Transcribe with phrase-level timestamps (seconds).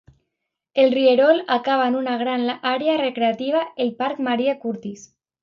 [0.73, 5.07] El rierol acaba en una gran àrea recreativa, el parc Marie Curtis.